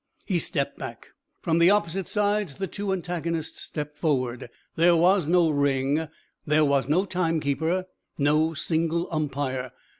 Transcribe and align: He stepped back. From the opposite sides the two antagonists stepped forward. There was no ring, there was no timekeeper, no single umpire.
He 0.25 0.39
stepped 0.39 0.79
back. 0.79 1.09
From 1.43 1.59
the 1.59 1.69
opposite 1.69 2.07
sides 2.07 2.55
the 2.57 2.65
two 2.65 2.91
antagonists 2.91 3.61
stepped 3.61 3.99
forward. 3.99 4.49
There 4.75 4.95
was 4.95 5.27
no 5.27 5.51
ring, 5.51 6.07
there 6.43 6.65
was 6.65 6.89
no 6.89 7.05
timekeeper, 7.05 7.85
no 8.17 8.55
single 8.55 9.07
umpire. 9.11 9.71